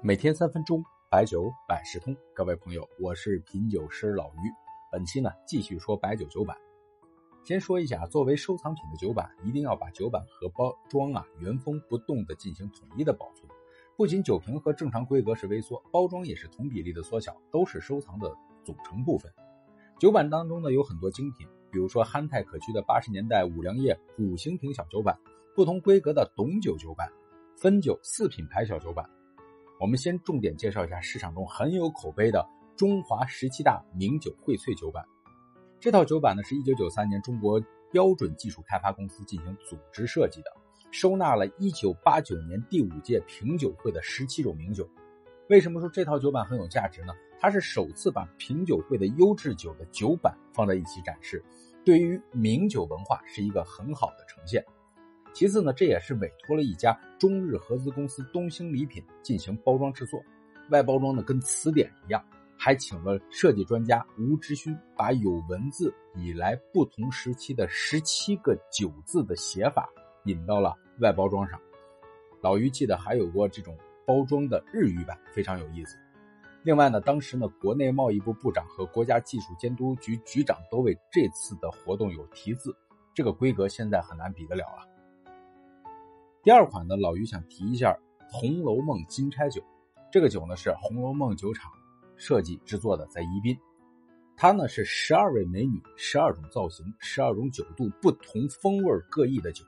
[0.00, 2.16] 每天三分钟，白酒百事通。
[2.32, 4.54] 各位朋友，我是品酒师老于。
[4.92, 6.56] 本期呢，继续说白酒酒版。
[7.42, 13.48] 先说一下，作为收藏品的酒版，一定要把酒版和包装啊原封不动的进行统一的保存。
[13.96, 18.32] 不仅酒瓶和正常规格是微缩，包装也是同比例的缩小，都是收藏的
[18.64, 19.32] 组成部分。
[19.98, 25.18] 酒版当中呢，有很多精品，比如说憨态可掬的八十年代五粮液五星瓶小酒版，
[25.56, 27.10] 不同规格的董酒酒版，
[27.60, 29.10] 汾酒四品牌小酒版。
[29.80, 32.44] 我们先重点介绍一下市场中很有口碑的
[32.76, 35.04] 中华十七大名酒荟萃酒版。
[35.78, 40.50] 这套酒版呢，是一九九三年中国标准技术开发公司进行组织设计的，
[40.90, 44.88] 收纳了一九八九年第五届品酒会的十七种名酒。
[45.48, 47.12] 为什么说这套酒版很有价值呢？
[47.38, 51.40] 它是首次把品酒会的优质酒的酒版放在一起展示，
[51.84, 54.64] 对于名酒文化是一个很好的呈现。
[55.32, 60.20] 其次呢，这也是委托了一家中日合资公司东兴礼品进行包装制作，
[60.70, 62.24] 外包装呢跟词典一样，
[62.56, 69.88] 还请了设计专家吴之勋，把有文字以来不同时期的十七个酒字的写法
[70.24, 71.60] 引到了外包装上。
[72.40, 75.96] 老于记得还有过这种包装的日语版，非常有意思。
[76.64, 82.76] 另外呢，当时呢，国内贸易部部长和国家技术监督局局长都为这次的活动有题字，
[83.14, 84.97] 这个规格现在很难比得了了。
[86.44, 87.90] 第二款呢，老于想提一下
[88.30, 89.60] 《红楼梦金钗酒》，
[90.10, 91.70] 这个酒呢是红楼梦酒厂
[92.16, 93.58] 设计制作的，在宜宾。
[94.36, 99.64] 它呢是十二位美女、十二种造型、十二种酒度、不同风味各异的酒，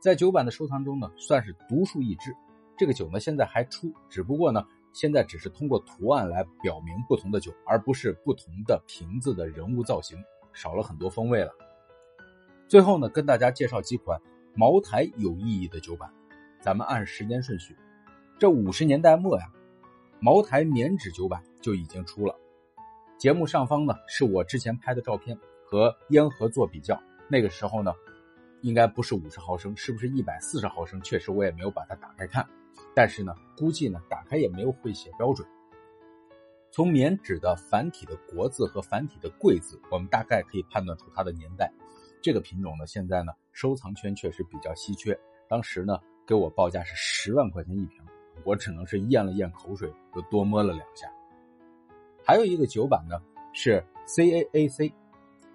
[0.00, 2.32] 在酒版的收藏中呢算是独树一帜。
[2.78, 10.16] 这个酒呢现在还出，只不过呢现在只是通过图案来表明不同的酒，而不是不同的瓶子的人物造型，
[10.52, 11.50] 少了很多风味了。
[12.68, 14.18] 最后呢，跟大家介绍几款。
[14.58, 16.10] 茅台有意义的酒版，
[16.62, 17.76] 咱们按时间顺序，
[18.38, 19.52] 这五十年代末呀，
[20.18, 22.34] 茅台棉纸酒版就已经出了。
[23.18, 27.92] 节目上方呢是我之前拍的照片和烟盒做比较，那个时候呢
[28.62, 31.02] 应该不是五十毫升，是不是一百四十毫升？
[31.02, 32.48] 确实我也没有把它打开看，
[32.94, 35.46] 但是呢估计呢打开也没有会写标准。
[36.72, 41.70] 从棉纸的繁体的国字和繁体的贵字，我们大概可以判断出它的年代。
[42.26, 45.16] 这个品种呢，现在呢收藏圈确实比较稀缺。
[45.48, 48.02] 当时呢给我报价是十万块钱一瓶，
[48.42, 51.06] 我只能是咽了咽口水，又多摸了两下。
[52.24, 53.22] 还有一个酒版呢
[53.52, 54.92] 是 CAAC，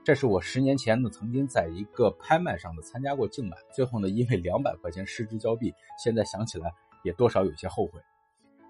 [0.06, 6.72] 这是我十年前呢曾经在一个拍卖上的参加过竞买，最后呢因为两百块钱失之交臂，现在想起来
[7.04, 8.00] 也多少有些后悔。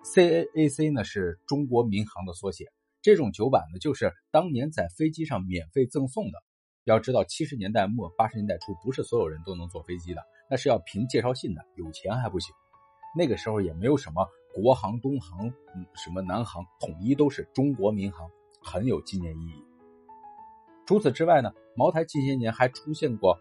[0.04, 2.66] CAAC 呢是中国民航的缩写，
[3.00, 6.40] 这种酒版呢就是当年在飞机上免费赠送的。
[6.86, 12.53] 要知道，七十年代末八十年代初，不是所有人都能坐飞机的，那是要凭介绍信的，有钱还不行。
[13.16, 18.28] 那个时候也没有什么国航、东航、嗯什么南航，统一都是中国民航，
[18.64, 19.64] 很有纪念意义。
[20.88, 23.38] 除此之外呢，茅台近些年还出现过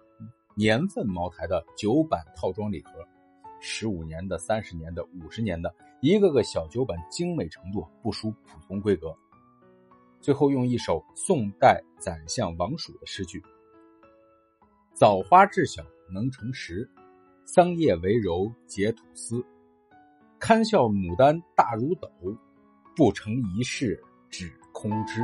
[0.55, 2.91] 年份茅台的酒版套装礼盒，
[3.61, 9.17] 十五年的、三十年的、五十年的，一个个小酒版精美程度不输普通规格。
[10.21, 13.43] 最后用一首宋代宰相王曙的诗句
[14.95, 15.83] ：“枣花至小
[16.13, 16.89] 能成实，
[17.47, 19.43] 桑叶为柔结吐丝。
[20.39, 22.11] 堪笑牡丹大如斗，
[22.95, 25.23] 不成一世只空枝。”